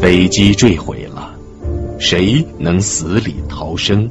[0.00, 1.30] 飞机坠毁了，
[1.98, 4.08] 谁能死里逃生？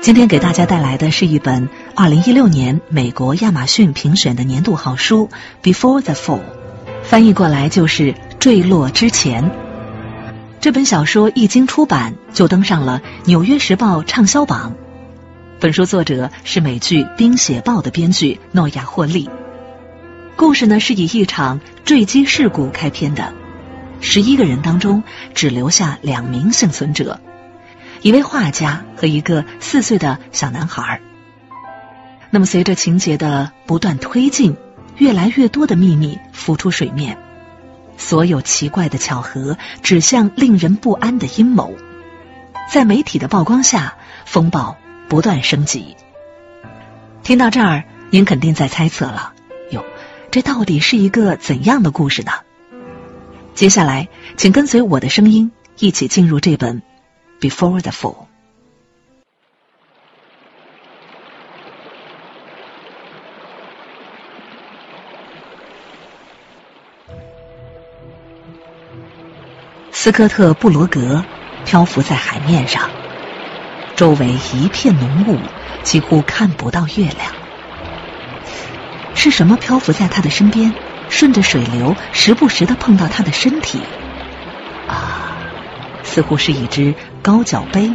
[0.00, 5.28] 今天给大家带来的是一本二零一六年美国亚马逊评选的年度好书
[5.74, 6.38] 《Before the Fall》，
[7.02, 9.50] 翻译过来就是“坠落之前”。
[10.60, 14.74] 这本小说一经出版就登上了《纽约时报》畅销榜。
[15.60, 19.30] 本书作者是美剧《冰血暴》的编剧诺亚·霍利。
[20.34, 23.32] 故事呢是以一场坠机事故开篇的，
[24.00, 27.20] 十一个人当中只留下两名幸存者。
[28.02, 31.00] 一位画家和一个四岁的小男孩。
[32.30, 34.56] 那么，随着情节的不断推进，
[34.96, 37.16] 越来越多的秘密浮出水面，
[37.98, 41.74] 所有奇怪的巧合指向令人不安的阴谋。
[42.72, 44.76] 在媒体的曝光下，风暴
[45.08, 45.96] 不断升级。
[47.22, 49.34] 听到这儿，您肯定在猜测了：
[49.70, 49.84] 哟，
[50.30, 52.32] 这到底是一个怎样的故事呢？
[53.54, 56.82] 接下来，请跟随我的声音，一起进入这本。
[57.40, 58.27] Before the fall，
[70.00, 71.24] 斯科特·布罗格
[71.64, 72.88] 漂浮在海面上，
[73.96, 75.40] 周围一片浓雾，
[75.82, 77.32] 几乎看不到月亮。
[79.16, 80.72] 是什么漂浮在他的身边，
[81.08, 83.80] 顺着水流，时不时的碰到他的身体？
[84.86, 85.32] 啊，
[86.04, 86.94] 似乎是一只。
[87.20, 87.92] 高脚杯，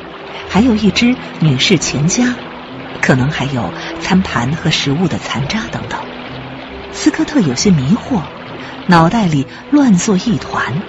[0.50, 2.36] 还有一只女士钱夹，
[3.02, 5.98] 可能还有餐盘和食物的残渣等等。
[6.92, 8.22] 斯科特有些迷惑，
[8.88, 10.84] 脑袋里乱作一团。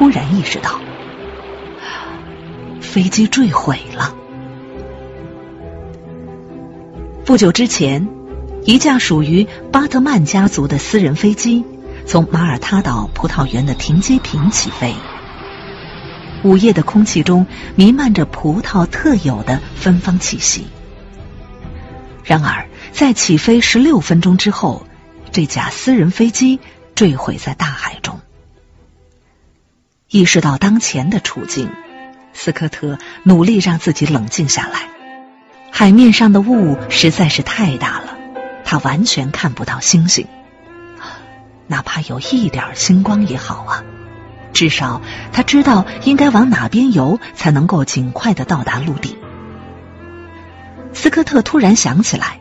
[0.00, 0.80] 突然意识到，
[2.80, 4.16] 飞机坠毁了。
[7.26, 8.08] 不久之前，
[8.64, 11.66] 一架属于巴特曼家族的私人飞机
[12.06, 14.94] 从马耳他岛葡萄园的停机坪起飞。
[16.44, 17.46] 午夜的空气中
[17.76, 20.66] 弥漫着葡萄特有的芬芳气息。
[22.24, 24.86] 然而，在起飞十六分钟之后，
[25.30, 26.58] 这架私人飞机
[26.94, 27.99] 坠毁在大海。
[30.10, 31.70] 意识到当前的处境，
[32.32, 34.88] 斯科特努力让自己冷静下来。
[35.70, 38.18] 海面上的雾实在是太大了，
[38.64, 40.26] 他完全看不到星星，
[41.68, 43.84] 哪怕有一点星光也好啊。
[44.52, 45.00] 至少
[45.32, 49.16] 他知道应该往哪边游才能够尽快的到达陆地。
[50.92, 52.40] 斯科特突然想起来，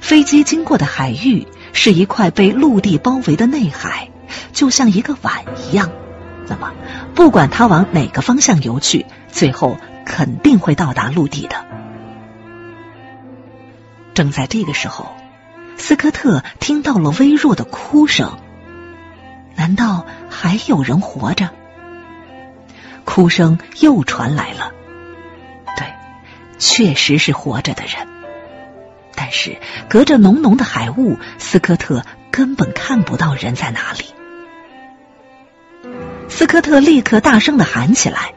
[0.00, 4.08] 飞机经过的海域是一块被陆地包围的内海，
[4.54, 5.92] 就像一个碗一样。
[6.46, 6.72] 那么，
[7.14, 11.64] 不管他往哪个方向游去，最后肯定会到达陆地的。
[14.12, 15.16] 正在这个时候，
[15.76, 18.38] 斯科特听到了微弱的哭声。
[19.56, 21.50] 难道还有人活着？
[23.04, 24.72] 哭声又传来了。
[25.76, 25.86] 对，
[26.58, 28.06] 确实是活着的人。
[29.14, 34.06] 但是隔着浓浓的海雾，斯科特根本看不到人在哪里。
[36.28, 38.32] 斯科特立刻大声的喊起来：“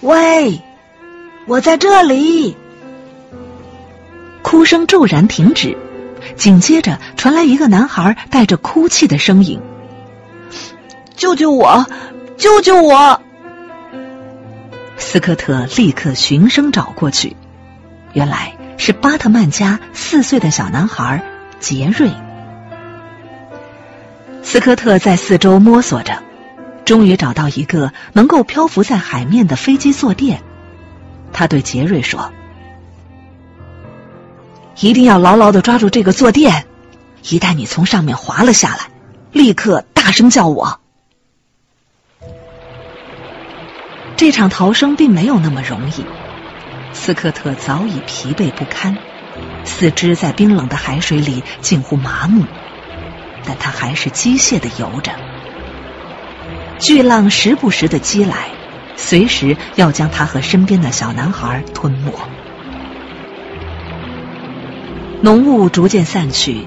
[0.00, 0.60] 喂，
[1.46, 2.56] 我在这里！”
[4.42, 5.76] 哭声骤然停止，
[6.36, 9.60] 紧接着传来一个男孩带着哭泣的声音。
[11.16, 11.86] 救救我！
[12.36, 13.20] 救救我！
[14.98, 17.36] 斯科特立刻循声找过去，
[18.12, 21.22] 原来是巴特曼家四岁的小男孩
[21.58, 22.10] 杰瑞。
[24.42, 26.22] 斯科特在四周摸索着，
[26.86, 30.42] 终于找到一个能够漂浮在海面的飞机坐垫。
[31.32, 32.32] 他对杰瑞说
[34.80, 36.64] ：“一定要牢牢的抓住这个坐垫，
[37.24, 38.88] 一旦你从上面滑了下来，
[39.32, 40.80] 立刻大声叫我。”
[44.16, 46.04] 这场逃生并没有那么容易，
[46.94, 48.96] 斯科特早已疲惫不堪，
[49.64, 52.44] 四肢在冰冷的海水里近乎麻木，
[53.44, 55.12] 但他还是机械的游着。
[56.78, 58.48] 巨浪时不时的击来，
[58.96, 62.12] 随时要将他和身边的小男孩吞没。
[65.22, 66.66] 浓雾逐渐散去，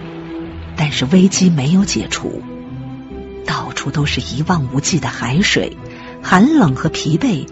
[0.75, 2.41] 但是危机没有解除，
[3.45, 5.77] 到处都是一望无际的海水。
[6.21, 7.47] 寒冷和疲惫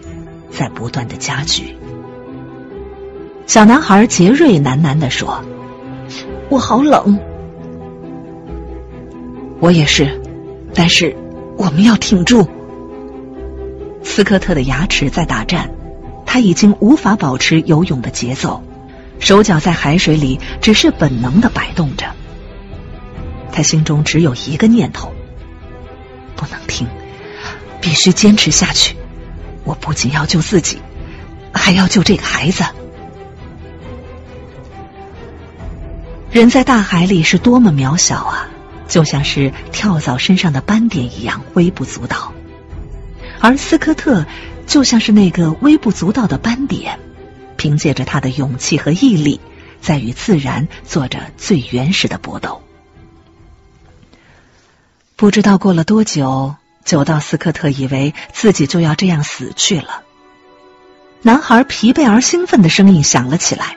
[0.50, 1.74] 在不断的加剧。
[3.46, 5.42] 小男孩杰瑞喃喃的说
[6.50, 7.18] ：“我好冷。”
[9.58, 10.20] 我也是，
[10.74, 11.16] 但是
[11.58, 12.48] 我们要挺住。
[14.04, 15.70] 斯科特的牙齿在打颤，
[16.24, 18.62] 他已经无法保持游泳的节奏，
[19.18, 22.06] 手脚在海水里只是本能的摆动着。
[23.52, 25.12] 他心中只有一个念头：
[26.36, 26.86] 不能停，
[27.80, 28.96] 必须坚持下去。
[29.64, 30.78] 我不仅要救自己，
[31.52, 32.64] 还要救这个孩子。
[36.30, 38.48] 人在大海里是多么渺小啊，
[38.88, 42.32] 就像是跳蚤身上的斑点一样微不足道。
[43.40, 44.26] 而斯科特
[44.66, 46.98] 就像是那个微不足道的斑点，
[47.56, 49.40] 凭借着他的勇气和毅力，
[49.80, 52.62] 在与自然做着最原始的搏斗。
[55.14, 60.02] 不知道过了多久，久到斯科特以为自己就要这样死去了。
[61.22, 63.76] 男孩疲惫而兴奋的声音响了起来：“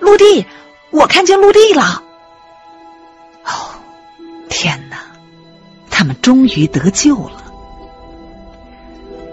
[0.00, 0.46] 陆地！”
[0.90, 2.02] 我看见陆地了！
[3.44, 3.74] 哦，
[4.48, 4.98] 天哪！
[5.90, 7.52] 他们终于得救了。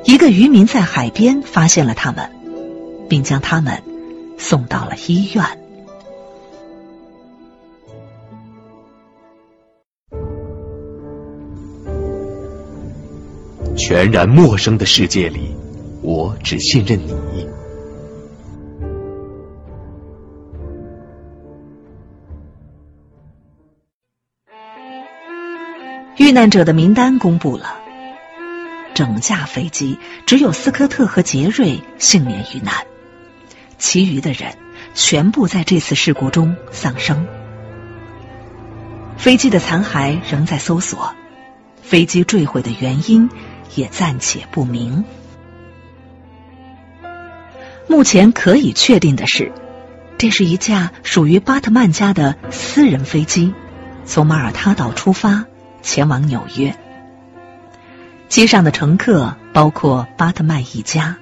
[0.04, 2.30] 一个渔民在海边发现了他们，
[3.10, 3.82] 并将他们
[4.38, 5.44] 送到了医院。
[13.76, 15.56] 全然陌生的世界里，
[16.04, 17.49] 我只信任你。
[26.20, 27.78] 遇难者的名单公布了，
[28.94, 32.76] 整架飞机只有斯科特和杰瑞幸免于难，
[33.78, 34.54] 其余的人
[34.94, 37.26] 全部在这次事故中丧生。
[39.16, 41.16] 飞机的残骸仍在搜索，
[41.82, 43.30] 飞机坠毁的原因
[43.76, 45.06] 也暂且不明。
[47.88, 49.54] 目前可以确定的是，
[50.18, 53.54] 这是一架属于巴特曼家的私人飞机，
[54.04, 55.46] 从马耳他岛出发。
[55.82, 56.76] 前往纽约，
[58.28, 61.18] 机上的乘客包括巴特曼一家，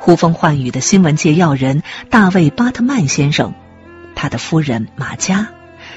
[0.00, 3.54] 呼风唤雨的新闻界要人大卫·巴特曼先生，
[4.14, 5.48] 他的夫人马佳，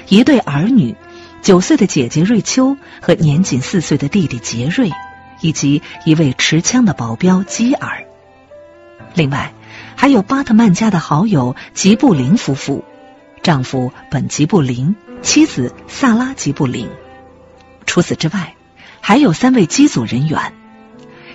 [0.08, 0.94] 一对儿女，
[1.42, 4.90] 九岁的姐姐瑞秋和年仅四岁的弟弟杰瑞，
[5.40, 8.04] 以及一位持枪的保镖基尔。
[9.14, 9.52] 另外，
[9.96, 12.84] 还有巴特曼家的好友吉布林夫妇，
[13.42, 16.88] 丈夫本吉布林，妻子萨拉吉布林。
[17.86, 18.54] 除此之外，
[19.00, 20.52] 还有三位机组人员：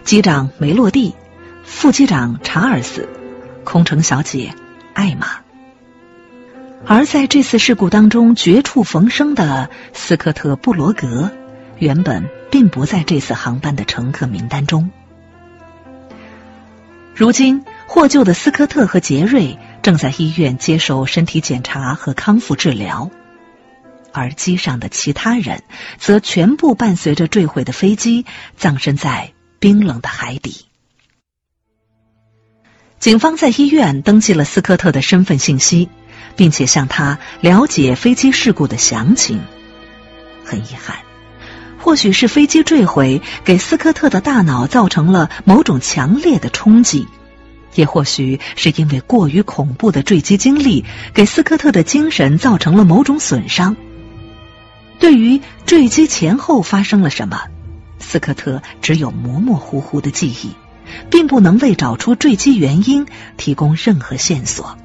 [0.04, 1.16] 机长梅洛蒂、
[1.64, 3.10] 副机长查尔斯、
[3.64, 4.54] 空乘小姐
[4.94, 5.40] 艾玛。
[6.86, 11.32] 而在这次事故当中绝处逢生的斯科特·布罗格，
[11.78, 14.90] 原本并不在这次航班的乘客名单中。
[17.14, 23.12] 如今获救的斯科特和杰瑞正在医院接受身体检查和康复治疗。
[24.14, 25.64] 而机上的其他人
[25.98, 28.26] 则全部伴随着坠毁的飞机
[28.58, 30.66] 葬身在冰冷的海底。
[33.00, 35.90] 警方在医院登记了斯科特的身份信息，
[36.36, 39.42] 并且向他了解飞机事故的详情。
[40.46, 40.98] 很遗憾，
[41.80, 47.08] 或许是飞机坠毁给斯科特的大脑造成了某种强烈的冲击，
[47.74, 53.76] 也或许是因为过于恐怖的坠机经历给斯科特的精神造成了某种损伤。
[55.02, 57.42] 对于坠机前后发生了什么，
[58.00, 60.56] 斯科特只有模模糊糊的记忆，
[61.10, 64.78] 并不能为找出坠机原因提供任何线索。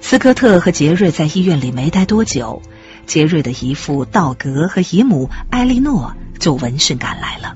[0.00, 2.60] 斯科特和杰瑞在医院里没待多久，
[3.06, 7.54] 杰瑞的姨父道格和姨母艾莉诺就闻讯赶来了。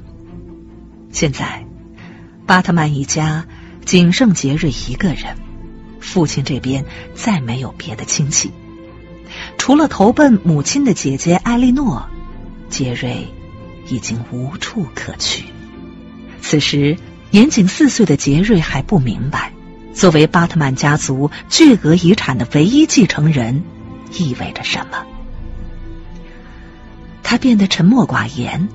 [1.13, 1.67] 现在，
[2.47, 3.47] 巴特曼一家
[3.85, 5.37] 仅剩杰瑞一个人，
[6.01, 8.51] 父亲这边再没有别的亲戚。
[9.59, 12.09] 除了投奔母亲的姐姐艾莉诺，
[12.71, 13.29] 杰瑞
[13.89, 15.45] 已经无处可去。
[16.41, 16.97] 此时，
[17.31, 19.53] 年仅四岁的杰瑞还不明白，
[19.93, 23.63] 作为巴特曼家族巨额遗产的唯一继承人
[24.19, 25.05] 意味着什么。
[27.23, 28.71] 他变得沉默寡言，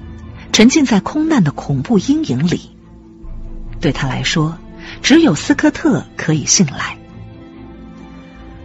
[0.52, 2.70] 沉浸在空难的恐怖阴影里。
[3.82, 4.60] 对他来说，
[5.02, 6.98] 只有斯科特可以信赖，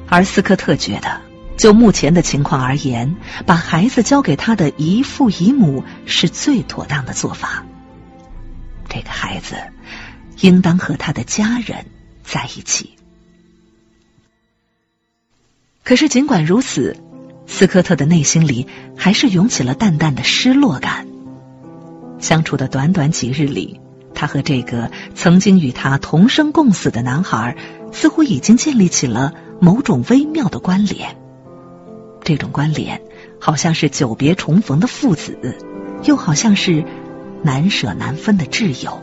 [0.09, 1.28] 而斯科特觉得。
[1.59, 7.67] 就目前的情况而言，把孩子交给他的姨父姨母是最妥当的做法。
[8.89, 9.57] 这个孩子
[10.41, 11.85] 应当和他的家人
[12.23, 12.95] 在一起。
[15.83, 16.97] 可是，尽管如此，
[17.47, 21.09] 斯科特的内心里还是涌起了淡淡的失落感。
[22.21, 23.81] 相处的短短几日里，
[24.15, 27.57] 他和这个曾经与他同生共死的男孩，
[27.93, 31.17] 似乎已经建立起了某种微妙的关联。
[32.29, 33.01] 这种关联，
[33.39, 35.39] 好像是久别重逢的父子，
[36.05, 36.85] 又好像是
[37.43, 39.01] 难舍难分的挚友。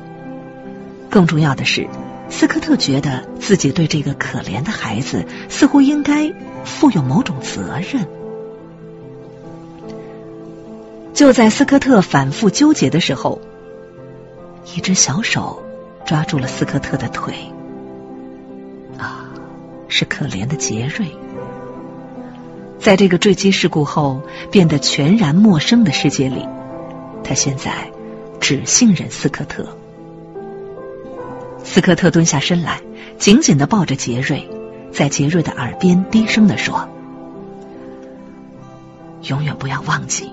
[1.10, 1.88] 更重要的是，
[2.30, 6.32] 斯科特觉得自己对这个可怜的孩子似乎应该
[6.66, 8.08] 负有某种责任。
[11.16, 13.42] 就在斯科特反复纠结的时候，
[14.76, 15.64] 一只小手
[16.06, 17.34] 抓住了斯科特的腿。
[19.00, 19.26] 啊，
[19.88, 21.08] 是可怜的杰瑞。
[22.80, 26.48] 在这个坠机事故后变得全然陌生的世界里，
[27.24, 27.92] 他现在
[28.40, 29.66] 只信任斯科特。
[31.64, 32.80] 斯科特蹲下身来，
[33.18, 34.48] 紧紧的抱着杰瑞，
[34.92, 36.88] 在杰瑞的耳边低声的说
[39.28, 40.32] ：“永远不要忘记。”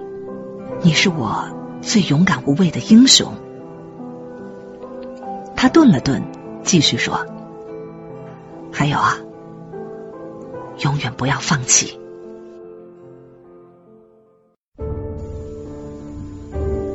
[0.85, 1.49] 你是我
[1.81, 3.33] 最勇敢无畏的英雄。
[5.57, 6.23] 他顿了顿，
[6.65, 7.25] 继续说
[8.71, 9.17] ：“还有啊，
[10.81, 11.99] 永远不要放弃。”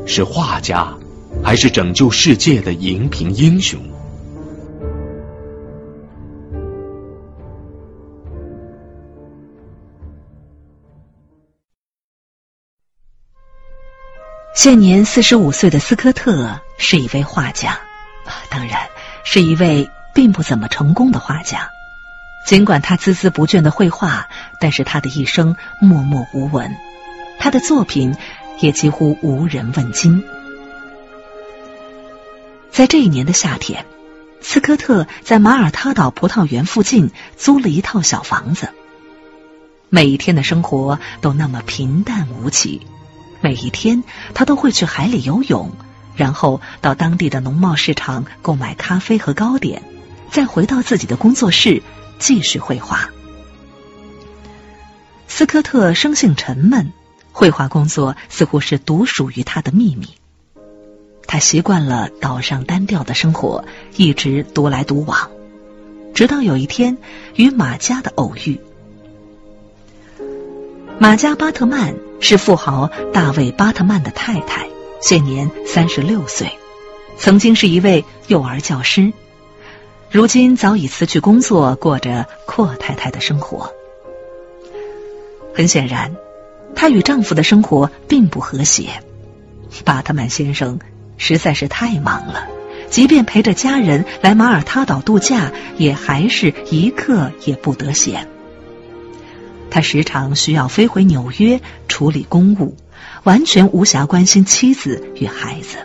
[0.08, 0.98] 是画家，
[1.44, 3.80] 还是拯救世界的荧屏英雄？
[14.56, 17.78] 现年四十五岁的斯科特是一位画家，
[18.50, 18.90] 当然
[19.26, 21.70] 是一位并不怎么成功的画家。
[22.46, 24.30] 尽管他孜孜不倦的绘画，
[24.62, 26.72] 但是他的一生默默无闻，
[27.38, 28.16] 他的作品
[28.60, 30.24] 也几乎无人问津。
[32.72, 33.86] 在这一年的夏天，
[34.42, 38.70] 斯科特在马耳他岛葡萄园附近租了一套小房子。
[39.90, 42.86] 每一天的生活都那么平淡无奇。
[43.40, 45.72] 每一天，他都会去海里游泳，
[46.16, 49.84] 然后到当地的农贸市场购买咖啡和糕点，
[50.32, 51.82] 再回到自己的工作室
[52.20, 53.10] 继续绘画。
[55.28, 56.92] 斯科特生性沉闷，
[57.38, 60.08] 绘画工作似乎是独属于他的秘密。
[61.28, 63.64] 他习惯了岛上单调的生活，
[63.96, 65.30] 一直独来独往，
[66.16, 66.98] 直到有一天
[67.36, 68.60] 与马加的偶遇。
[70.98, 74.68] 马加巴特曼是富豪大卫巴特曼的太太，
[75.00, 76.58] 现年三十六岁，
[77.20, 79.14] 曾经是一位幼儿教师，
[80.10, 83.72] 如今早已辞去工作，过着阔太太的生活。
[85.54, 86.16] 很显然，
[86.78, 89.02] 她与丈夫的生活并不和谐。
[89.84, 90.80] 巴特曼先生
[91.18, 92.48] 实在是太忙了，
[92.92, 98.28] 即便陪着家人来马耳他岛度假，也还是一刻也不得闲。
[99.72, 102.78] 他时常需要飞回纽约处理公务，
[103.24, 105.78] 完全无暇关心妻子与孩子。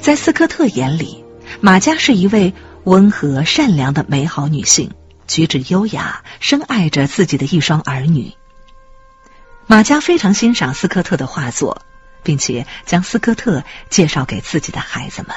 [0.00, 1.24] 在斯科特眼里，
[1.60, 4.90] 马佳是一位温和善良的美好女性，
[5.26, 8.32] 举止优雅，深爱着自己的一双儿女。
[9.66, 11.82] 马佳非常欣赏斯科特的画作，
[12.22, 15.36] 并且将斯科特介绍给自己的孩子们。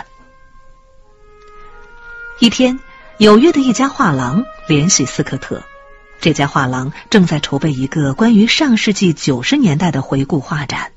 [2.39, 2.79] 一天，
[3.17, 5.63] 纽约的一家画廊联系斯科特。
[6.21, 10.91] 这家画廊正在筹备一个关于上世纪九十年代的回顾画展，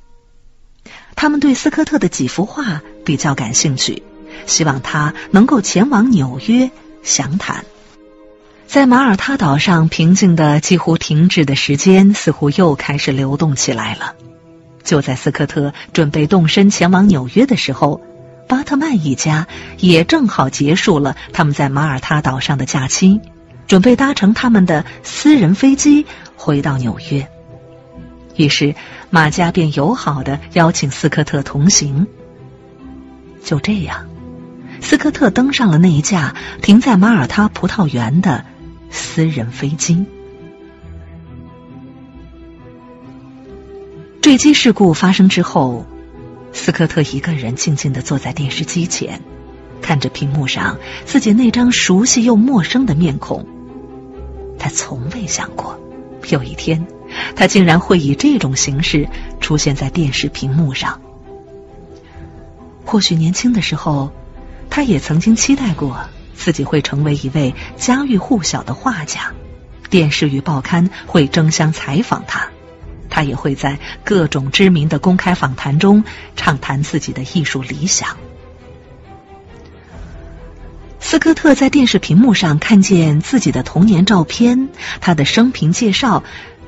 [1.15, 4.03] 他们对斯科特的几幅画比较感兴趣，
[4.47, 6.71] 希望他能够前往纽约
[7.03, 7.65] 详谈。
[8.73, 14.15] 在马耳他岛上，平静的几乎停止的时间似乎又开始流动起来了。
[14.83, 18.01] 就在斯科特准备动身前往纽约的时候，
[18.49, 23.21] 巴特曼一家也正好结束了他们在马耳他岛上的假期。
[23.67, 27.29] 准备搭乘他们的私人飞机回到纽约，
[28.37, 28.75] 于是
[29.11, 32.07] 马家便友好的邀请斯科特同行。
[33.45, 34.07] 就这样，
[34.81, 38.47] 斯科特登上了那一架停在马耳他葡萄园的
[38.93, 40.05] 私人飞机。
[44.21, 45.87] 坠机事故发生之后，
[46.53, 49.21] 斯科特一个人静静的坐在电视机前，
[49.81, 53.47] 看着屏幕上自己那张熟悉又陌生的面孔。
[54.59, 55.81] 他从未想过，
[56.29, 56.87] 有一天，
[57.35, 59.09] 他竟然会以这种形式
[59.41, 61.01] 出现在电视屏幕上。
[62.85, 64.13] 或许年轻的时候，
[64.71, 65.99] 他也曾经期待过
[66.43, 69.33] 自己会成为一位家喻户晓的画家，
[69.91, 72.49] 电视与报刊会争相采访他，
[73.09, 76.03] 他也会在各种知名的公开访谈中
[76.35, 78.17] 畅谈自己的艺术理想。
[80.99, 84.69] 斯科特在电视屏幕上看见自己的童年照片、
[85.01, 86.25] 他的生平介绍，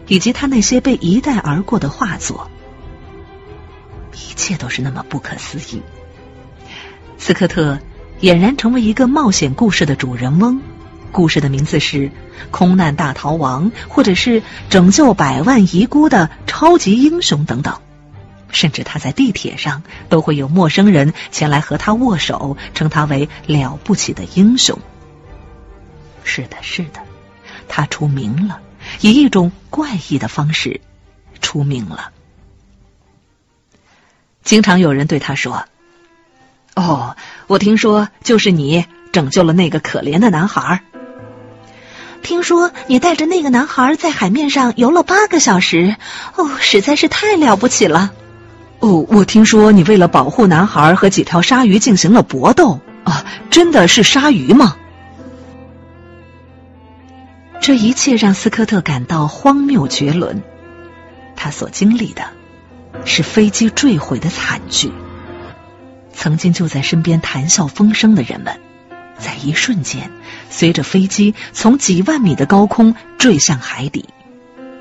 [0.06, 2.48] 以及他那些被一带而过的画作，
[4.12, 5.82] 一切都是那么不可思议。
[7.18, 7.80] 斯科特
[8.20, 10.62] 俨然成为一个冒险故事的主人翁，
[11.12, 12.08] 故事的名字是
[12.50, 14.40] 《空难大逃亡》，或者是
[14.70, 17.80] 《拯救百万遗孤的超级英雄》等等，
[18.50, 24.78] 甚至他在地铁上都会有陌生人前来和他握手，称他为了不起的英雄。
[26.22, 27.00] 是的，是的，
[27.68, 28.60] 他出名了，
[29.00, 30.80] 以一种怪异的方式
[31.42, 32.10] 出名了。
[34.42, 35.66] 经常有人对他说
[36.76, 37.16] ：“哦，
[37.46, 40.82] 我听说就是你拯救了那个可怜的男孩。
[42.22, 45.94] 听说你带着那个男孩在海面上游了八个小时，
[46.36, 48.12] 哦，实在是太了不起了。
[48.78, 54.76] 哦，我听说你为了保护男孩和几条鲨鱼进行了搏斗啊，真的是鲨鱼吗？”
[57.60, 60.42] 这一切让斯科特感到荒谬绝伦。
[61.36, 62.22] 他所经历的
[63.04, 64.92] 是飞机坠毁的惨剧。
[66.14, 68.58] 曾经就在身边谈笑风生的人们，
[69.18, 70.10] 在一瞬间，
[70.48, 74.06] 随着飞机从几万米的高空坠向海底，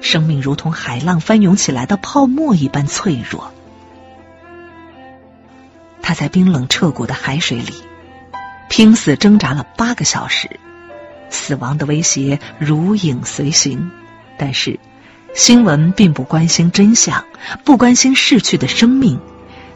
[0.01, 3.53] 生命如同海浪翻涌起来的泡沫一般脆弱。
[6.01, 7.73] 他在冰冷彻骨的海水里
[8.69, 10.59] 拼死挣扎了八个小时。
[11.29, 13.89] 死亡的威胁如影随形，
[14.37, 14.79] 但是
[15.33, 17.25] 新闻并不关心真相，
[17.63, 19.19] 不关心逝去的生命。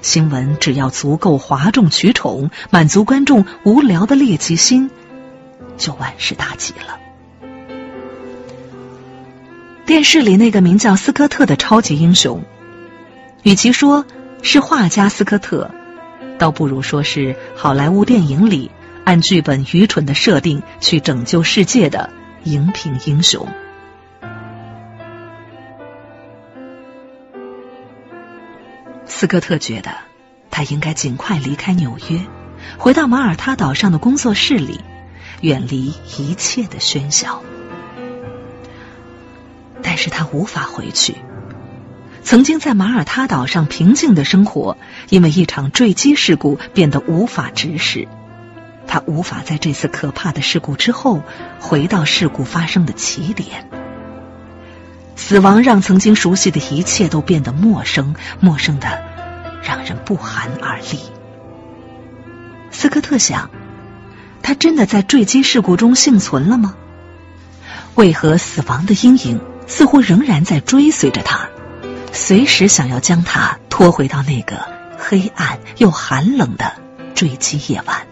[0.01, 4.89] 新闻只要足够哗众取宠，满足观众无聊的猎奇心，
[5.77, 6.99] 就万事大吉了。
[9.85, 12.43] 电视里那个名叫斯科特的超级英雄，
[13.43, 14.05] 与其说
[14.41, 15.71] 是画家斯科特，
[16.37, 18.71] 倒不如说是好莱坞电影里。
[19.03, 22.09] 按剧本愚蠢的设定去拯救世界的
[22.43, 23.47] 荧屏英雄，
[29.07, 29.91] 斯科特觉得
[30.51, 32.19] 他应该尽快离开纽约，
[32.77, 34.81] 回到马耳他岛上的工作室里，
[35.41, 37.41] 远离一切的喧嚣。
[39.81, 41.15] 但是他无法回去。
[42.23, 44.77] 曾经在马耳他岛上平静的生活，
[45.09, 48.07] 因为一场坠机事故变得无法直视。
[48.85, 51.21] 他无法在这次可怕的事故之后
[51.59, 53.66] 回到事故发生的起点。
[55.17, 59.03] 死亡让曾经熟悉的一切都变得陌生，陌生的
[59.61, 61.01] 让人不寒而栗。
[62.71, 63.49] 斯科特想，
[64.41, 66.75] 他真的在坠机事故中幸存了吗？
[67.95, 71.49] 为何死亡的阴影似乎仍然在追随着他，
[72.13, 74.65] 随时想要将他拖回到那个
[74.97, 76.71] 黑暗又寒冷的
[77.15, 78.07] 坠机夜晚？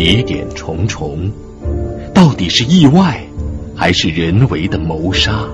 [0.00, 1.28] 疑点重重，
[2.14, 3.20] 到底是意外
[3.74, 5.44] 还是人为的谋杀？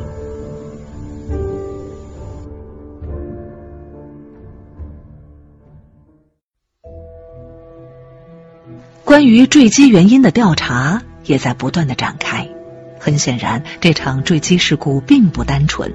[9.03, 12.47] 关于坠机原因的调查也在不断的展开。
[13.01, 15.91] 很显然，这场坠机事故并不单纯。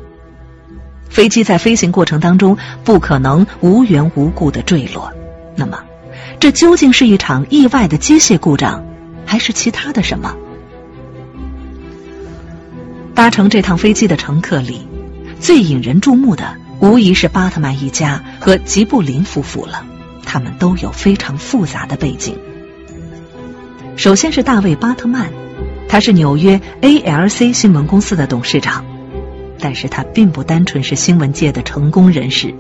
[1.07, 5.13] 飞机在飞行过程当中不可能无缘无故的坠落。
[5.55, 5.83] 那么？
[6.39, 8.85] 这究竟是一场意外的机械故障，
[9.25, 10.35] 还是其他的什么？
[13.13, 14.87] 搭乘这趟飞机的乘客里，
[15.41, 19.85] 最引人注目的无疑是巴特曼一家和吉布林夫妇了。
[20.23, 22.37] 他们都有非常复杂的背景。
[23.97, 25.29] 首先是大卫·巴特曼，
[25.89, 28.85] 他是纽约 ALC 新闻公司的董事长，
[29.59, 32.53] 但是他并不单纯是新闻界的成功人士。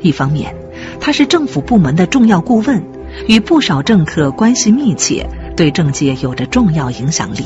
[0.00, 0.54] 一方面，
[0.98, 2.82] 他是政府部门的重要顾问。
[3.28, 7.44] 与不少政客关系密切，对政界有着重要影响力。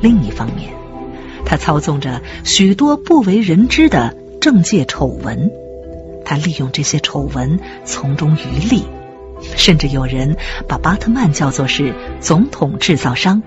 [0.00, 0.70] 另一方面，
[1.44, 5.50] 他操纵着许多不为人知的政界丑闻，
[6.24, 8.84] 他利用这些丑闻从中渔利，
[9.56, 10.36] 甚至有人
[10.68, 13.42] 把巴特曼叫做是“总统制造商”，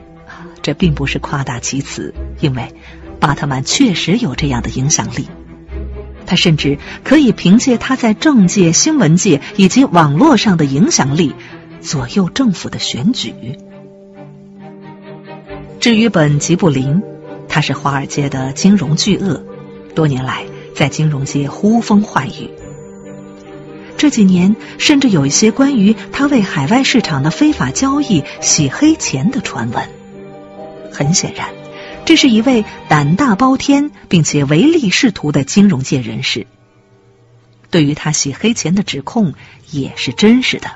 [0.62, 2.74] 这并不是夸大其词，因为
[3.20, 5.28] 巴特曼确实有这样的影响力。
[6.28, 11.34] 他甚至可以凭借他在政界、新闻界以及网络上的影响力，
[11.82, 13.34] 左右政府的选举。
[15.80, 17.02] 至于本吉布林，
[17.48, 19.42] 他是华尔街的金融巨鳄，
[19.96, 20.44] 多年来
[20.76, 22.52] 在金融界呼风唤雨。
[23.96, 29.90] 这几年，甚至有一些关于他为海外市场的非法交易洗黑钱的传闻。
[30.92, 31.57] 很显然。
[32.08, 36.48] 这是一位胆大包天并且唯利是图的金融界人士。
[37.70, 39.34] 对于他洗黑钱的指控
[39.72, 40.72] 也是真实的，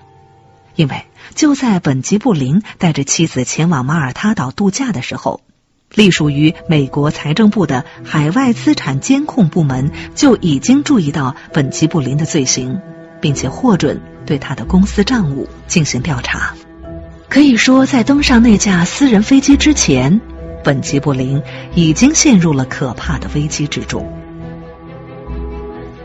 [0.75, 5.39] 因为就在本吉布林带着妻子前往马耳他岛度假的时候，
[5.95, 12.81] 隶属于美国财政部的海外资产监控部门就已经注意到本吉布林的罪行，
[13.21, 16.53] 并且获准对他的公司账务进行调查。
[17.29, 20.19] 可以说，在登上那架私人飞机之前。
[20.63, 21.41] 本吉布林
[21.76, 24.06] 已经陷入了可怕的危机之中。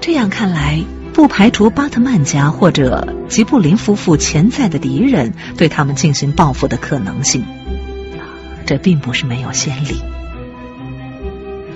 [0.01, 7.45] 这样看来，不排除巴特曼家或者吉布林夫妇潜在的敌人对他们进行报复的可能性。
[8.65, 10.01] 这并不是没有先例。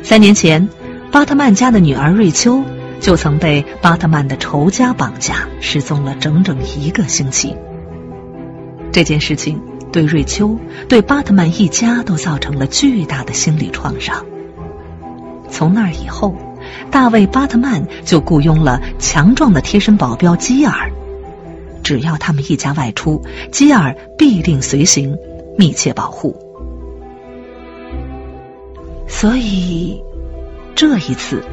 [0.03, 0.69] 三年前，
[1.13, 2.63] 巴特曼家的女儿瑞秋
[3.01, 7.55] 就曾被巴特曼的仇家绑架，失踪了整整一个星期。
[8.93, 9.61] 这件事情
[9.93, 14.25] 对瑞秋、对巴特曼一家都造成了巨大的心理创伤。
[15.51, 16.35] 从那以后，
[16.91, 20.91] 大卫·巴特曼就雇佣了强壮的贴身保镖基尔，
[21.83, 25.17] 只要他们一家外出，基尔必定随行，
[25.59, 26.37] 密切保护。
[29.09, 30.01] 所以，
[30.77, 31.45] 这一次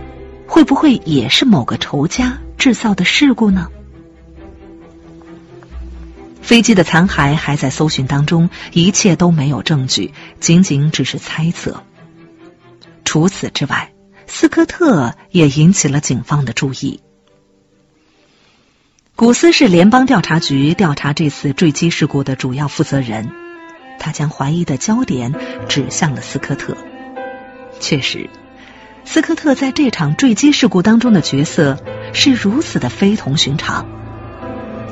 [0.45, 3.67] 会不会也是某个仇家制造的事故呢？
[6.41, 11.83] 飞机的残骸还在搜寻当中，一切都没有证据，仅仅只是猜测。
[13.03, 13.91] 除此之外，
[14.27, 17.01] 斯科特也引起了警方的注意。
[19.15, 23.31] 古斯是联邦调查局调查这次坠机事故的主要负责人，
[23.99, 25.33] 他将怀疑的焦点
[25.67, 26.77] 指向了斯科特。
[27.79, 28.29] 确实，
[29.05, 33.87] 斯科特在这场坠机事故当中的角色是如此的非同寻常。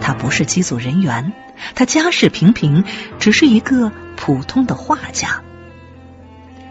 [0.05, 1.33] 他不是机组人员，
[1.73, 2.83] 他家世平平，
[3.17, 5.41] 只是一个普通的画家。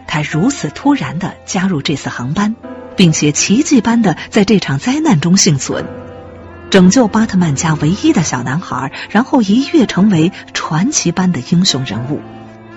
[0.07, 2.55] 他如此突然的加入这次航班，
[2.95, 5.85] 并且奇迹般的在这场灾难中幸存，
[6.69, 12.21] 拯救巴特曼家唯一的小男孩，然后一跃成为传奇般的英雄人物。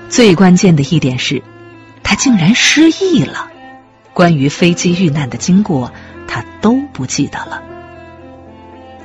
[0.08, 1.40] 最关键的一点是。
[2.02, 3.48] 他竟然失忆了，
[4.12, 5.92] 关于飞机遇难的经过，
[6.26, 7.62] 他都不记得了。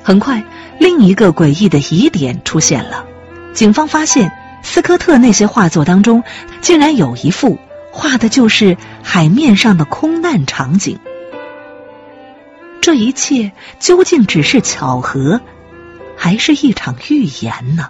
[0.04, 0.44] 很快，
[0.80, 3.06] 另一个诡异的疑点出现了：
[3.54, 6.24] 警方发现斯科特那些画作当中，
[6.62, 7.58] 竟然有一幅
[7.92, 11.00] 画的就是海面上的空难场景。
[12.82, 15.40] 这一切究竟只是巧合，
[16.18, 17.90] 还是一场预言呢？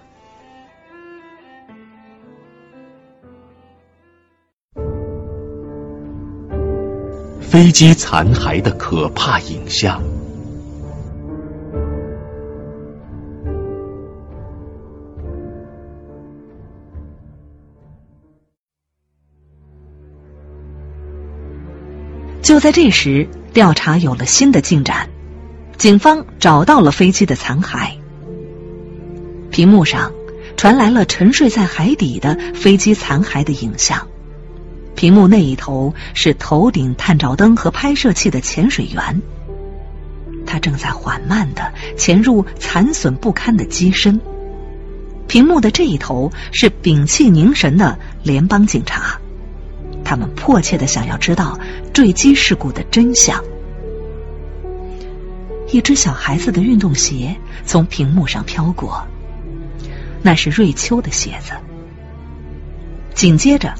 [7.42, 10.02] 飞机残骸的可怕影像。
[22.44, 25.08] 就在这时，调查有了新的进展，
[25.78, 27.92] 警方找到了飞机的残骸。
[29.50, 30.12] 屏幕上
[30.58, 34.06] 传来了沉睡在海底的飞机残骸的影像。
[34.94, 39.22] 屏幕那一头是头顶探照灯和拍摄器的潜水员，
[40.46, 44.20] 他正在缓慢的潜入残损不堪的机身。
[45.28, 49.18] 屏幕的这一头是屏气凝神的联邦警察，
[50.14, 51.58] 他们迫切的想要知道
[51.92, 53.44] 坠机事故的真相。
[55.70, 59.08] 一只小孩子的运动鞋从屏幕上飘过，
[60.22, 61.54] 那是瑞秋的鞋子。
[63.16, 63.74] 紧接着。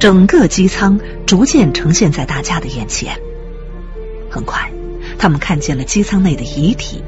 [0.00, 3.16] 整个机舱逐渐呈现在大家的眼前。
[4.30, 4.72] 很快，
[5.18, 7.04] 他们看见了机舱内的遗体。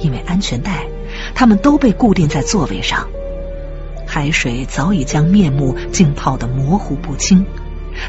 [0.00, 0.86] 因为安全带，
[1.36, 3.08] 他们都被固定在座位上。
[4.06, 7.46] 海水早已将面目浸泡的模糊不清，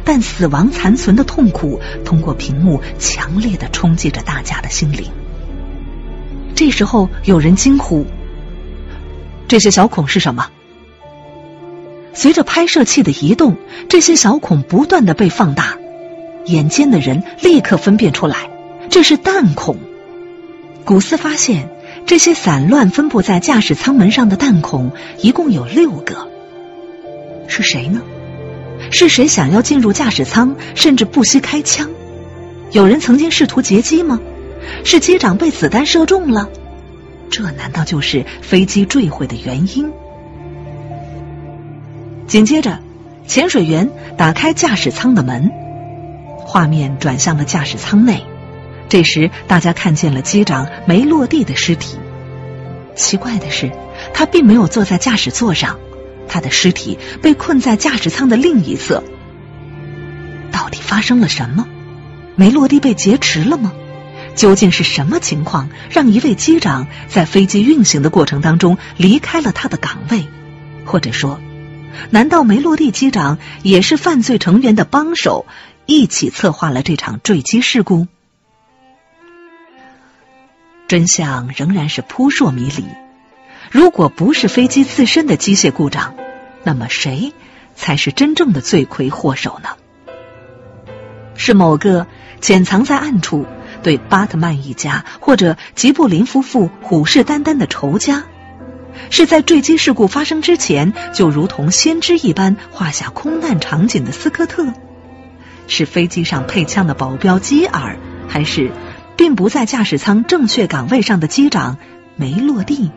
[0.03, 5.05] 但死亡残存的痛苦通过屏幕强烈的冲击着大家的心灵。
[6.55, 8.05] 这时候，有人惊呼
[9.47, 10.49] ：“这些小孔是什么？”
[12.13, 13.57] 随着拍摄器的移动，
[13.89, 15.77] 这些小孔不断的被放大，
[16.45, 18.49] 眼尖的人立刻分辨出来，
[18.89, 19.77] 这是弹孔。
[20.83, 21.69] 古斯发现，
[22.07, 26.27] 这些散乱分布在驾驶舱门上的弹孔一共有六个。
[27.47, 28.01] 是谁呢？
[28.91, 31.89] 是谁想要进入驾驶舱，甚至不惜开枪？
[32.71, 34.19] 有人曾经试图劫机吗？
[34.83, 36.49] 是机长被子弹射中了？
[37.29, 39.91] 这难道就是飞机坠毁的原因？
[42.27, 42.79] 紧接着，
[43.25, 45.51] 潜水员打开驾驶舱的门，
[46.39, 48.23] 画面转向了驾驶舱内。
[48.89, 51.97] 这时，大家看见了机长没落地的尸体。
[52.95, 53.71] 奇怪的是，
[54.13, 55.77] 他并没有坐在驾驶座上，
[56.27, 59.03] 他的尸体被困在驾驶舱的另一侧。
[60.51, 61.67] 到底发生了什么？
[62.35, 63.71] 梅洛蒂被劫持了吗？
[64.35, 70.27] 究竟是什么情况让一位机长在飞机运行的过程当中离开了他的岗位？
[70.85, 71.39] 或者说？
[72.11, 75.47] 难道梅洛蒂机长也是犯罪成员的帮手，
[75.87, 78.07] 一起策划了这场坠机事故？
[80.87, 82.85] 真相仍然是扑朔迷离。
[83.77, 86.15] 如果不是飞机自身的机械故障，
[86.63, 87.31] 那么谁
[87.75, 89.69] 才是真正的罪魁祸首呢？
[91.35, 92.07] 是某个
[92.41, 93.45] 潜藏在暗处
[93.83, 98.23] 对巴特曼一家或者吉布林夫妇虎视眈眈的仇家？
[99.11, 104.73] 是在坠机事故发生之前就如同先知一般画下空难场景的斯科特？
[105.67, 108.71] 是飞机上配枪的保镖基尔，还是
[109.15, 111.77] 并不在驾驶舱正确岗位上的机长
[112.15, 112.89] 梅洛蒂？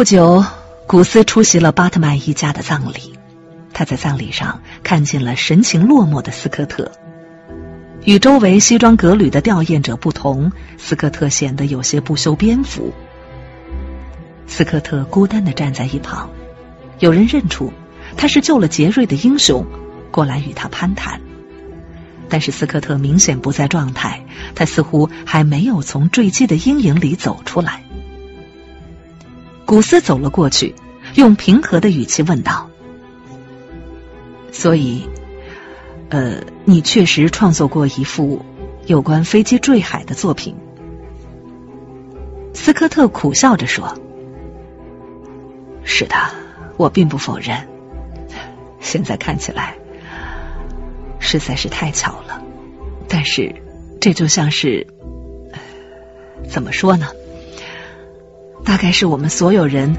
[0.00, 0.42] 不久，
[0.86, 3.18] 古斯出席了巴特曼一家的葬礼。
[3.74, 6.90] 他在葬礼上看见了神情落寞的斯科特。
[8.06, 12.94] 与周围西装革履的吊唁者不同，斯科特显得有些不修边幅。
[14.46, 16.30] 斯科特孤单的站在一旁，
[16.98, 17.70] 有人认出
[18.16, 19.66] 他是救了杰瑞的英雄，
[20.10, 21.20] 过来与他攀谈。
[22.30, 27.82] 但是斯科特明显不在状态，他似乎还没有从坠机的阴影里走出来。
[29.70, 30.74] 古斯走了过去，
[31.14, 32.68] 用平和的语气问道
[34.50, 35.08] ：“所以。”
[36.10, 38.44] 呃，你确实创作过一幅
[38.86, 40.56] 有关飞机坠海的作品。
[42.52, 43.96] 斯科特苦笑着说
[45.86, 46.16] ：“是的，
[46.76, 47.68] 我并不否认。
[48.80, 49.76] 现在看起来
[51.20, 52.42] 实在是太巧了，
[53.06, 53.54] 但是
[54.00, 54.88] 这就像是
[56.48, 57.06] 怎么说呢？
[58.70, 59.96] 大概是我们所有人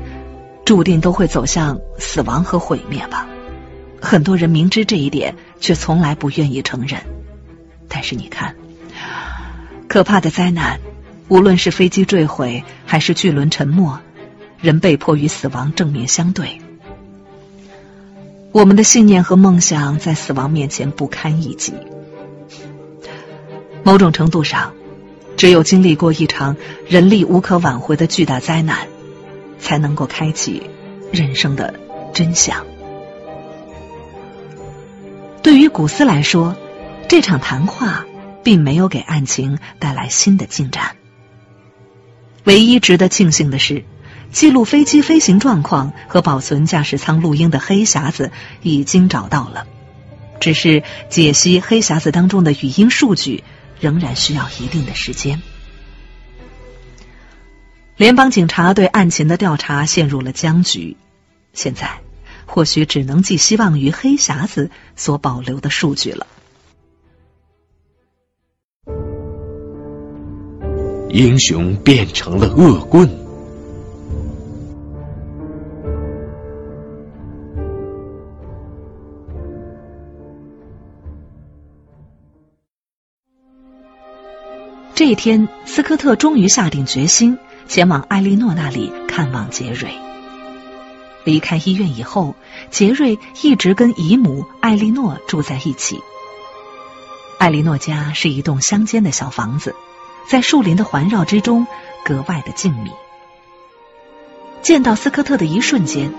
[0.63, 3.27] 注定都会走向死亡和毁灭吧。
[4.01, 6.99] 很多人明知这一点。”却从来不愿意承认。
[7.87, 8.55] 但是你看，
[9.87, 10.79] 可怕的灾难，
[11.27, 13.99] 无论是飞机坠毁还是巨轮沉没，
[14.59, 16.59] 人被迫与死亡正面相对。
[18.51, 21.73] 我们的信念和梦想在死亡面前不堪一击。
[23.83, 24.73] 某种程度上，
[25.41, 26.55] 只有经历过一场
[26.87, 28.87] 人力无可挽回的巨大灾难，
[29.59, 30.69] 才能够开启
[31.11, 31.73] 人生的
[32.13, 32.63] 真相。
[35.41, 36.55] 对于古斯来说，
[37.07, 38.05] 这场谈话
[38.43, 40.95] 并没有给案情带来新的进展。
[42.43, 43.83] 唯一值得庆幸的是，
[44.31, 48.29] 记录飞机飞行状况和保存驾驶舱录音的黑匣子
[48.61, 49.65] 已经找到了，
[50.39, 53.43] 只是解析黑匣子当中的语音数据
[53.81, 55.41] 仍然需要一定的时间。
[57.97, 60.95] 联邦警察对案情的调查陷入了僵局，
[61.51, 61.99] 现在。
[62.53, 66.27] 或许只能寄希望于黑匣子所保留的数据了。
[71.09, 73.20] 英雄变成了恶棍。
[85.01, 87.35] 这一天，斯科特终于下定决心
[87.67, 89.89] 前往艾莉诺那里看望杰瑞。
[91.23, 92.35] 离开医院以后，
[92.69, 95.99] 杰瑞一直跟姨母艾莉诺住在一起。
[97.39, 99.73] 艾莉诺家是一栋乡间的小房子，
[100.29, 101.65] 在树林的环绕之中，
[102.05, 102.91] 格外的静谧。
[104.61, 106.13] 见到斯科特的一瞬间，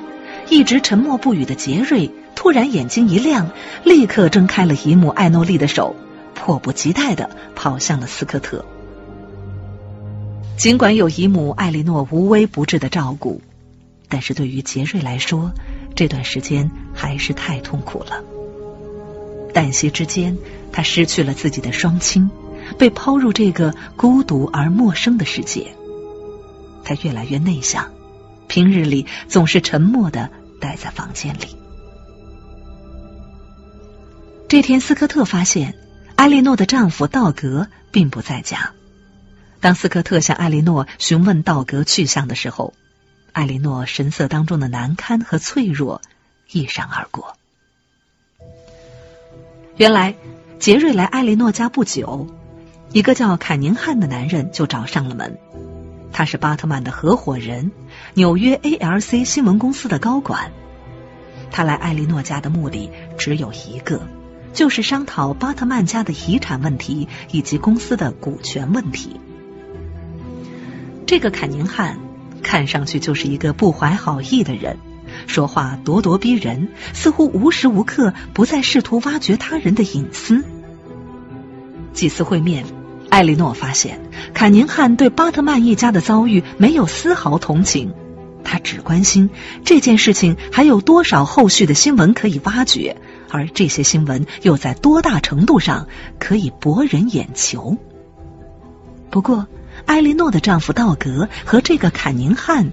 [0.48, 3.48] 一直沉默不语的杰瑞突然眼睛一亮，
[3.84, 5.94] 立刻挣开了姨母艾诺丽的手，
[6.34, 8.64] 迫不及待的跑向了斯科特。
[10.62, 13.42] 尽管有姨母艾莉诺无微不至的照顾。
[14.08, 15.50] 但是对于杰瑞来说，
[15.96, 18.22] 这段时间还是太痛苦了。
[19.52, 20.38] 旦夕之间，
[20.70, 22.30] 他失去了自己的双亲，
[22.78, 25.74] 被抛入这个孤独而陌生的世界。
[26.84, 27.90] 他越来越内向，
[28.46, 31.56] 平日里总是沉默的待在房间里。
[34.46, 35.74] 这天，斯科特发现
[36.14, 38.74] 艾莉诺的丈夫道格并不在家。
[39.62, 42.74] 当斯科特向艾莉诺询问道格去向的时候，
[43.32, 46.02] 艾莉诺神色当中的难堪和脆弱
[46.50, 47.36] 一闪而过。
[49.76, 50.16] 原来，
[50.58, 52.26] 杰瑞来艾莉诺家不久，
[52.90, 55.38] 一个叫坎宁汉的男人就找上了门。
[56.12, 57.70] 他是巴特曼的合伙人，
[58.14, 60.50] 纽约 ALC 新闻公司的高管。
[61.52, 64.08] 他来艾莉诺家的目的只有一个，
[64.52, 69.20] 就是商讨巴特曼家的遗产问题以及公司的股权问题。
[71.06, 71.98] 这个坎宁汉。
[72.42, 74.76] 看上去就是一个不怀好意的人，
[75.28, 80.42] 说话咄咄逼人，似乎无时无刻不在试图挖掘他人的隐私。
[81.92, 82.64] 几次会面，
[83.10, 84.00] 艾莉诺发现
[84.34, 87.94] 坎宁汉对巴特曼一家的遭遇没有丝毫同情，
[88.42, 89.30] 他只关心
[89.64, 92.96] 这件事情还有多少后续的新闻可以挖掘，
[93.30, 95.86] 而这些新闻又在多大程度上
[96.18, 97.76] 可以博人眼球。
[99.10, 99.46] 不过。
[99.86, 102.72] 艾莉诺的丈夫道格和这个坎宁汉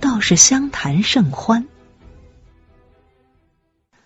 [0.00, 1.66] 倒是相谈甚欢。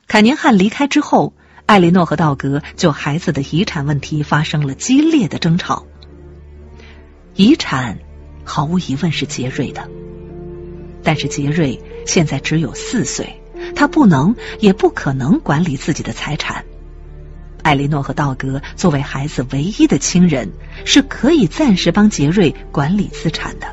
[0.06, 1.34] 坎宁汉离开之后，
[1.66, 5.86] 艾莉诺和道格就孩子的遗产问题发生了激烈的争吵。
[7.34, 7.98] 遗产
[8.44, 9.88] 毫无疑问是杰瑞的，
[11.02, 13.42] 但是杰瑞现在只有四岁，
[13.74, 16.64] 他不能也不可能管理自己的财产。
[17.66, 20.52] 艾莉诺和道格作为孩子唯一的亲人，
[20.84, 23.66] 是可以暂时帮杰瑞管理资产的。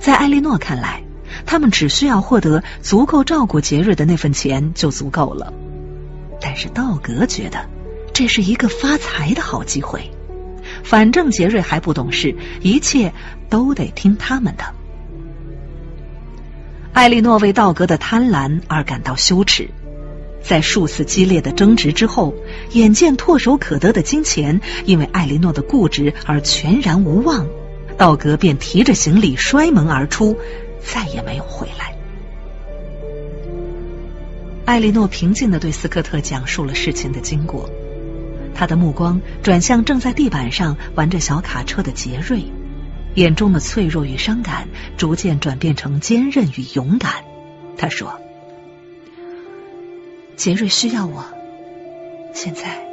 [0.00, 1.04] 在艾莉诺看来，
[1.46, 5.52] 他们只需要获得足够照顾杰瑞的那份钱就足够了。
[6.40, 7.64] 但是道格觉得
[8.12, 10.10] 这是一个发财的好机会，
[10.82, 13.14] 反正杰瑞还不懂事，一切
[13.48, 14.64] 都得听他们的。
[16.92, 19.70] 艾莉诺为道格的贪婪而感到羞耻。
[20.42, 22.34] 在数次激烈的争执之后，
[22.72, 27.46] 眼见唾手可得的金钱因为艾莉诺的固执而全然无望，
[27.96, 30.36] 道格便提着行李摔门而出，
[30.80, 31.96] 再也没有回来。
[34.64, 37.70] 艾莉诺平静的对斯科特讲述了事情的经过，
[38.54, 42.44] 他的目光转向正在地板上玩着小卡车的杰瑞，
[43.14, 47.12] 眼中的脆弱与伤感逐渐转变成坚韧与勇敢。
[47.76, 48.21] 他说。
[50.42, 51.24] 杰瑞需要我，
[52.34, 52.84] 现在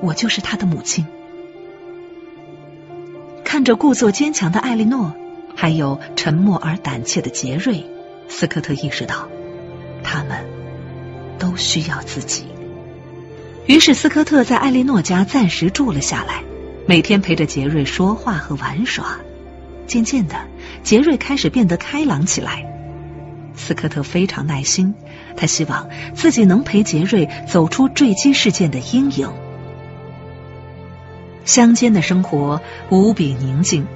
[0.00, 1.04] 我就是他的母亲。
[3.42, 5.12] 看着故作坚强的艾莉诺，
[5.56, 7.84] 还有沉默而胆怯的杰瑞，
[8.28, 9.28] 斯科特意识到，
[10.04, 10.46] 他们
[11.40, 12.44] 都需要自己。
[13.66, 16.44] 于是斯科特在艾莉诺家暂时住了下来，
[16.86, 19.18] 每天陪着杰瑞说话和玩耍。
[19.88, 20.36] 渐渐的，
[20.84, 22.72] 杰瑞开始变得开朗起来。
[23.56, 24.94] 斯科特非常耐心，
[25.36, 29.32] 他希望自己能陪杰瑞走出坠机事件的阴影。
[31.44, 33.86] 乡间的生活无比宁静，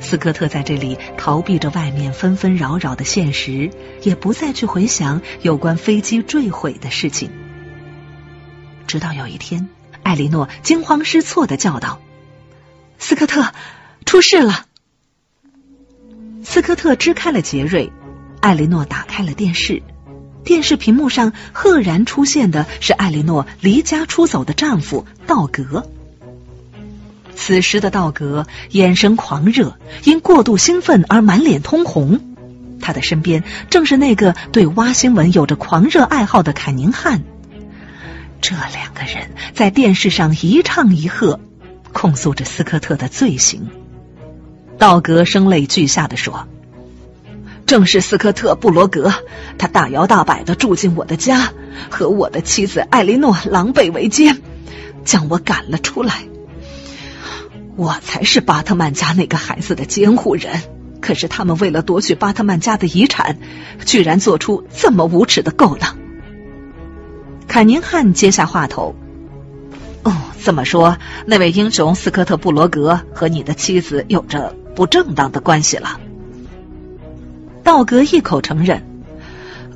[0.00, 3.70] 斯科特在这里逃避着外面纷纷扰扰的现实，
[4.02, 7.30] 也不再去回想有关飞机坠毁的事情。
[8.86, 9.68] 直到有一天，
[10.02, 12.00] 艾莉诺惊慌失措的叫道
[12.98, 13.52] ：“斯科特，
[14.04, 14.66] 出事了！”
[16.44, 17.92] 斯科特支开了杰瑞。
[18.40, 19.82] 艾莉诺打开了电视，
[20.44, 25.86] 电视屏幕上赫然出现的是艾莉诺离家出走的丈夫道格。
[27.36, 32.20] 此时的道格眼神狂热，因过度兴奋而满脸通红。
[32.80, 37.22] 他的身边正是那个对挖新闻有着狂热爱好的凯宁汉。
[38.40, 41.40] 这两个人在电视上一唱一和，
[41.92, 43.68] 控诉着斯科特的罪行。
[44.78, 46.48] 道格声泪俱下的说。
[47.68, 49.12] 正是斯科特·布罗格，
[49.58, 51.52] 他大摇大摆的住进我的家，
[51.90, 54.40] 和我的妻子艾莉诺狼狈为奸，
[55.04, 56.14] 将我赶了出来。
[57.76, 60.62] 我才是巴特曼家那个孩子的监护人，
[61.02, 63.36] 可是他们为了夺取巴特曼家的遗产，
[63.84, 65.98] 居然做出这么无耻的勾当。
[67.48, 68.96] 凯宁汉接下话头
[70.04, 76.00] ：“哦，这么说，那位英雄斯科特·布罗格和你的妻子有着不正当的关系了。”
[77.68, 78.82] 道格一口承认，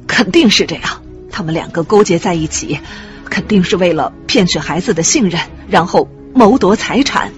[0.07, 1.02] 肯定是这样。
[1.31, 2.78] 他们两个勾结在一起，
[3.26, 7.31] 肯定是为了骗取孩子的信任，然后谋夺财产。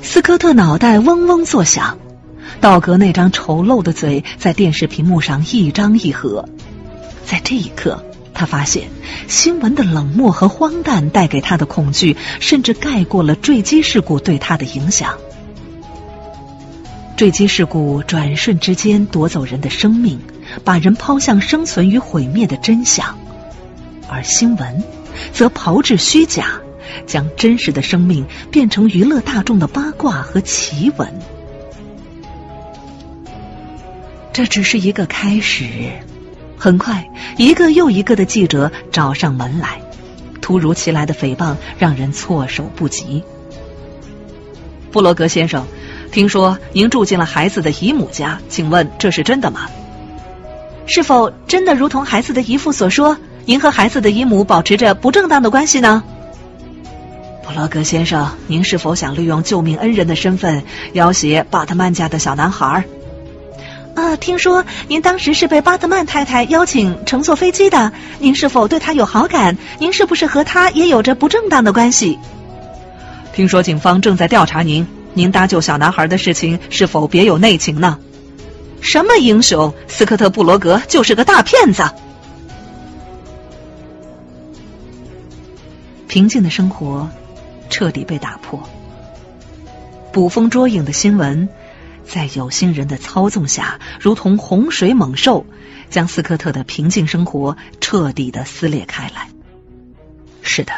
[0.00, 1.98] 斯科特脑袋嗡嗡作响，
[2.60, 6.48] 道格那张丑陋的嘴在电视屏幕上一张一合。
[7.24, 8.00] 在这一刻，
[8.32, 8.84] 他发现
[9.26, 15.18] 新闻的冷漠和荒诞带给他的恐惧，甚至盖过了坠机事故对他的影响。
[17.14, 20.18] 坠机事故转瞬之间夺走人的生命，
[20.64, 23.14] 把人抛向生存与毁灭的真相；
[24.08, 24.82] 而新闻
[25.32, 26.60] 则炮制虚假，
[27.06, 31.08] 将真实的生命变成娱乐大众的八卦和奇闻。
[34.32, 35.66] 这只是一个开始，
[36.56, 39.80] 很快一个又一个的记者找上门来，
[40.40, 43.22] 突如其来的诽谤让人措手不及。
[44.90, 45.64] 布罗格先生。
[46.12, 49.62] 听说您住进了孩子的姨母家，请问这是真的吗？
[50.84, 56.04] 是否真的如同孩子的姨父所说，您和孩子的姨母保持着不正当的关系呢？
[57.42, 62.84] 布洛格先生，您是否想利用救命恩人的身份要挟巴特曼家的小男孩？
[63.94, 69.56] 啊，听说您当时是被巴特曼太太邀请乘坐飞机的，您是否对他有好感？
[69.78, 72.18] 您是不是和他也有着不正当的关系？
[73.32, 74.86] 听说警方正在调查您。
[75.14, 77.98] 您搭救小男孩的事情是否别有内情呢？
[78.80, 79.72] 什么英雄？
[79.86, 81.82] 斯科特·布罗格就是个大骗子。
[86.08, 87.08] 平静的生活
[87.70, 88.62] 彻底被打破。
[90.12, 91.48] 捕风捉影的新闻
[92.04, 95.46] 在有心人的操纵下，如同洪水猛兽，
[95.88, 99.28] 将斯科特的平静生活彻底的撕裂开来。
[100.42, 100.72] 是的，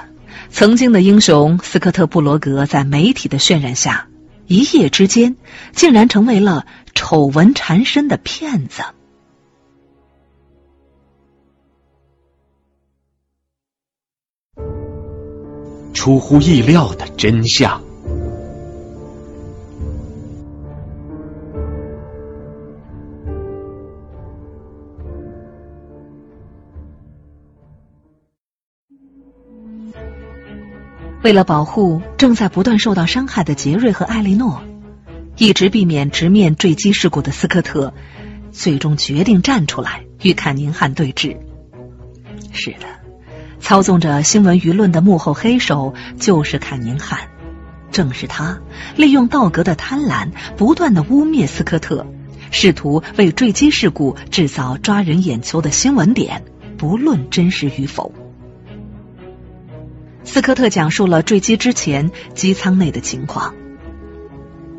[0.51, 4.07] 曾经的英雄斯科特·布罗格，在媒体的渲染下，
[4.47, 5.37] 一夜之间
[5.73, 8.83] 竟然成为了丑闻缠身的骗子。
[15.93, 17.94] 出乎意料的真相。
[31.25, 34.63] 为了保护正在不断受到伤害的杰瑞和艾莉诺，
[35.39, 37.95] 一直避免直面坠机事故的斯科特，
[38.53, 41.39] 最终决定站出来与坎宁汉对峙。
[42.53, 42.87] 是的，
[43.59, 47.21] 操纵着新闻舆论的幕后黑手就是坎宁汉，
[47.91, 48.61] 正是他
[48.95, 52.07] 利用道格的贪婪，不断的污蔑斯科特，
[52.51, 56.45] 试图为坠机事故制造抓人眼球的新闻点，
[56.77, 58.13] 不论真实与否。
[60.25, 63.55] 斯科特讲述了坠机之前机舱内的情况。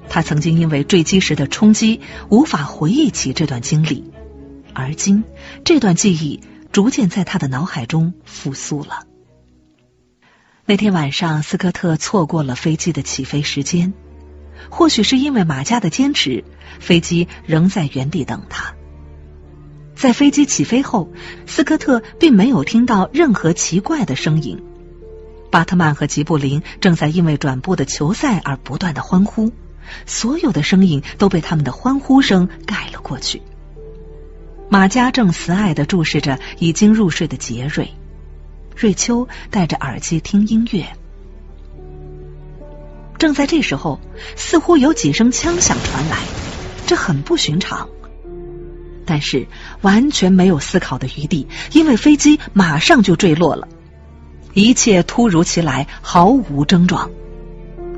[0.10, 4.12] 他曾经因为坠机时的冲击无法回忆起这段经历，
[4.74, 5.24] 而今
[5.64, 6.41] 这段记忆
[6.72, 9.06] 逐渐在他的脑海中复苏了。
[10.66, 13.93] 那天晚上，斯科特错过了飞机的起飞时间，
[14.70, 16.43] 或许是因为马加的坚持，
[16.80, 18.74] 飞机仍在原地等他。
[19.96, 21.10] 在飞机起飞后，
[21.46, 24.62] 斯科特并没有听到任何奇怪的声音。
[25.56, 29.53] 巴特曼和吉布林正在因为转播的球赛而不断的欢呼，
[30.06, 33.41] 所有的声音都被他们的欢呼声盖了过去。
[34.68, 37.93] 马加正慈爱的注视着已经入睡的杰瑞，
[38.76, 40.88] 瑞秋戴着耳机听音乐。
[43.18, 44.01] 正在这时候，
[44.36, 46.18] 似乎有几声枪响传来，
[46.86, 47.88] 这很不寻常，
[49.06, 49.47] 但是
[49.80, 53.70] 完全没有思考的余地，因为飞机马上就坠落了。
[54.56, 57.12] 一切突如其来，毫无征状。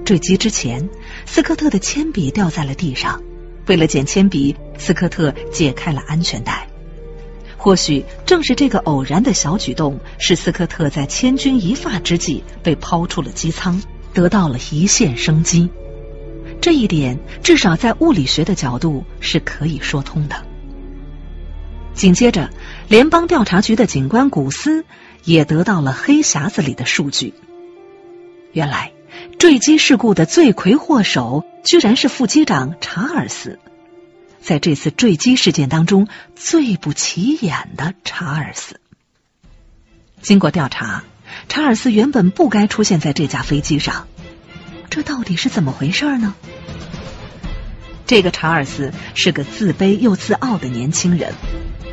[0.04, 0.90] 坠机之前，
[1.28, 3.22] 斯科特的铅笔掉在了地上。
[3.68, 6.68] 为了捡铅笔，斯科特解开了安全带。
[7.58, 13.80] 或许正是这个偶然的小举动，使斯科特在千钧一发之际被抛出了机舱，
[14.12, 15.70] 得到了一线生机。
[16.60, 20.36] 这一点至少在物理学的角度是可以说通的。
[21.94, 22.50] 紧接着，
[22.88, 24.86] 联邦调查局的警官古斯。
[25.24, 27.34] 也得到了黑匣子里的数据。
[28.54, 28.94] 原来，
[29.38, 33.60] 坠机事故的罪魁祸首居然是副机长查尔斯。
[34.42, 36.08] 在这次坠机事件当中，
[36.38, 38.80] 最不起眼的查尔斯。
[40.22, 41.04] 经过调查，
[41.50, 44.08] 查尔斯原本不该出现在这架飞机上。
[44.90, 46.36] 这到底是怎么回事呢？
[48.06, 51.34] 这个查尔斯是个自卑又自傲的年轻人，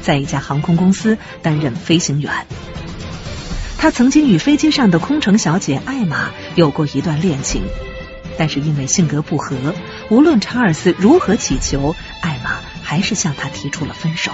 [0.05, 2.31] 在一家航空公司担任飞行员。
[3.79, 7.65] 他曾经与飞机上的空乘小姐艾玛有过一段恋情，
[8.39, 9.57] 但是因为性格不合，
[10.11, 14.31] 无论查尔斯如何乞求，艾玛还是向他提出了分手。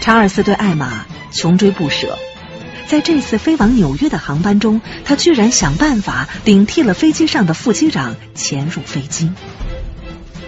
[0.00, 2.18] 查尔斯对艾玛穷追不舍，
[2.86, 9.30] 在这次飞往纽约的航班中，他居然想办法顶替了飞机上的副机长潜入飞机。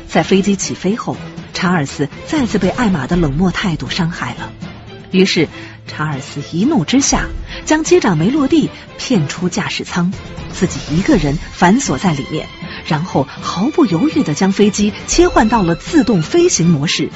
[0.08, 1.16] 在飞机起飞后，
[1.52, 4.52] 查尔斯再次被艾玛的冷漠态度伤害了，
[5.10, 5.48] 于是。
[5.88, 7.26] 查尔斯一怒之下，
[7.64, 10.12] 将机长梅洛蒂骗出驾驶舱，
[10.52, 12.48] 自己一个人反锁在里面，
[12.88, 17.08] 然后毫不犹豫的将飞机切换到了自动飞行模式。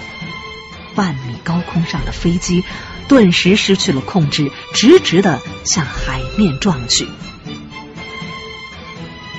[0.94, 2.62] 万米高空上的飞机
[3.08, 7.08] 顿时失去了控制，直直的向海面撞去。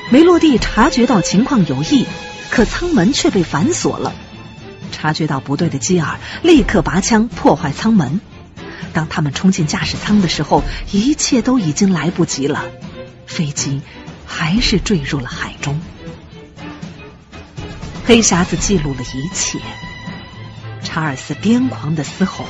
[0.10, 2.06] 梅洛蒂察觉到情况有异，
[2.52, 4.14] 可舱门却被反锁了。
[4.92, 8.22] 察觉到不对的基尔立刻拔枪破坏舱门。
[8.94, 12.66] 当他们冲进驾驶舱的时候，一切都已经来不及了，
[13.26, 13.82] 飞机
[14.28, 15.80] 还是坠入了海中。
[18.06, 19.60] 黑匣子记录了一切：
[20.84, 22.46] 查尔斯癫狂的嘶吼，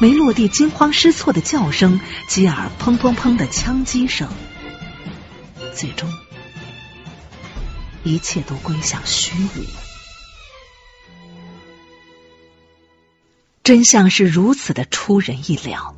[0.00, 4.28] 梅洛蒂惊慌失措的叫声，吉尔砰砰砰的枪击声。
[5.74, 6.08] 最终，
[8.02, 9.64] 一切都归向虚无。
[13.62, 15.96] 真相是如此的出人意料，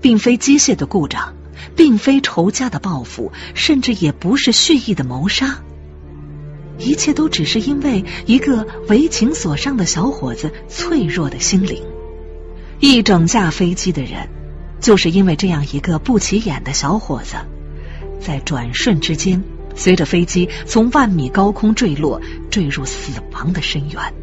[0.00, 1.34] 并非机械的故障，
[1.76, 5.62] 并非仇家的报复，甚至也不是蓄意的谋杀。
[6.78, 11.84] 一切都只是因为一个为情所伤的小伙子脆弱的心灵。
[12.80, 14.28] 一整架飞机的人，
[14.80, 17.36] 就是因为这样一个不起眼的小伙子，
[18.20, 19.44] 在转瞬之间
[19.74, 22.20] 随着飞机从万米高空坠落，
[22.50, 24.14] 坠入死亡的深渊。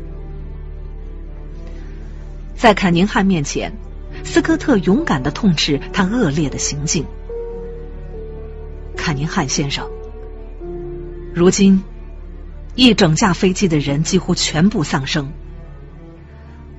[2.55, 3.73] 在坎宁汉面前，
[4.23, 7.05] 斯科特勇敢的痛斥他恶劣的行径。
[8.95, 9.89] 坎宁汉先生，
[11.33, 11.83] 如今
[12.75, 15.31] 一整架飞机的人几乎全部丧生，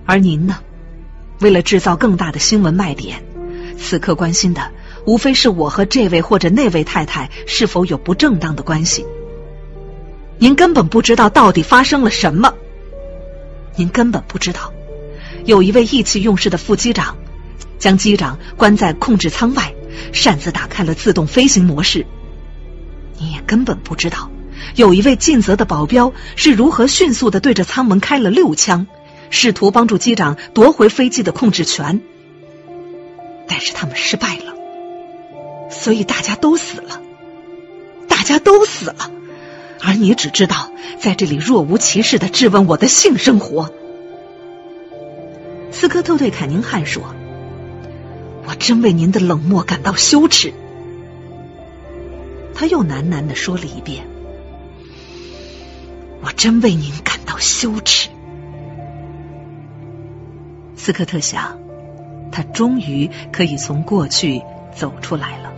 [0.06, 0.60] 而您呢？
[1.40, 3.24] 为了制造更大的新闻卖点，
[3.76, 4.70] 此刻关心的
[5.04, 9.04] 无非是我和这位或者那位太太是否有不正当的关系。
[10.38, 12.54] 您根本不知道到底发生了什么，
[13.76, 14.72] 您根本不知道。
[15.44, 17.16] 有一位意气用事的副机长，
[17.78, 19.74] 将机长关在控制舱外，
[20.12, 22.06] 擅自打开了自动飞行模式。
[23.18, 24.30] 你也根本不知道，
[24.76, 28.86] 有一位尽责的保镖是如何迅速的对着舱门开了六枪，
[29.30, 32.00] 试图帮助机长夺回飞机的控制权。
[33.48, 34.54] 但是他们失败了，
[35.72, 37.00] 所以大家都死了，
[38.06, 39.10] 大家都死了，
[39.80, 40.70] 而你只知道
[41.00, 43.72] 在这里若无其事的质问我的性生活。
[45.72, 47.02] 斯科特对凯宁汉说
[48.46, 50.52] ：“我真为您的冷漠感到羞耻。”
[52.54, 54.04] 他又喃喃的说了一遍
[56.22, 58.10] ：“我真为您感到羞耻。”
[60.76, 61.58] 斯科特想，
[62.30, 64.42] 他终于可以从过去
[64.76, 65.51] 走出来了。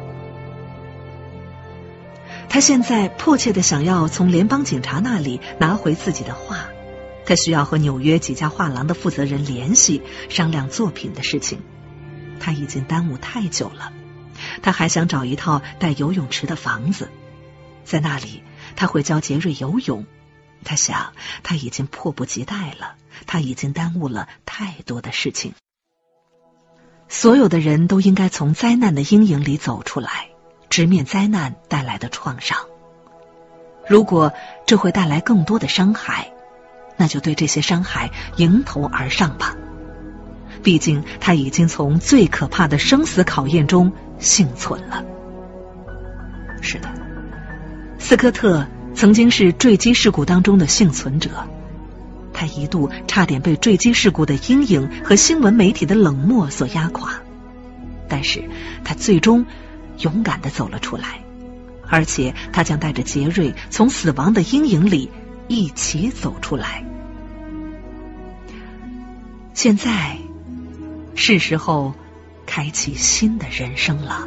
[2.54, 6.68] 他现在迫切的想要从联邦警察那里拿回自己的画。
[7.26, 11.58] 他需要和纽约几家画廊的负责人联系，商量作品的事情。
[12.38, 13.92] 他已经耽误太久了。
[14.62, 17.10] 他还想找一套带游泳池的房子，
[17.82, 18.44] 在那里
[18.76, 20.06] 他会教杰瑞游泳。
[20.62, 22.94] 他想他已经迫不及待了。
[23.26, 25.54] 他已经耽误了太多的事情。
[27.08, 30.28] 所有的人都应该从灾难的阴影里走出来，
[30.74, 32.58] 直面灾难带来的创伤。
[33.86, 34.32] 如果
[34.66, 36.32] 这会带来更多的伤害。
[36.96, 39.56] 那就对这些伤害迎头而上吧。
[40.62, 45.04] 毕竟他已经从最可怕的生死考验中幸存了。
[46.60, 46.88] 是的，
[47.98, 51.30] 斯科特曾经是坠机事故当中的幸存者，
[52.32, 57.14] 他一度差点被坠机事故的阴影和新闻媒体的冷漠所压垮，
[58.08, 58.44] 但是
[58.84, 59.46] 他最终
[59.98, 61.24] 勇敢的走了出来，
[61.86, 65.10] 而且他将带着杰瑞从死亡的阴影里。
[65.46, 66.82] 一起走出来。
[69.52, 70.16] 现在
[71.14, 71.92] 是时候
[72.46, 74.26] 开启新的人生了。